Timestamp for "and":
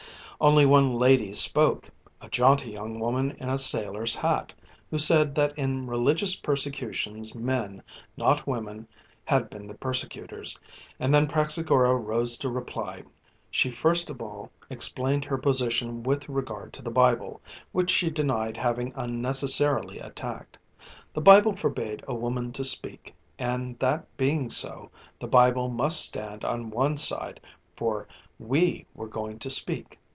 10.99-11.13, 23.37-23.77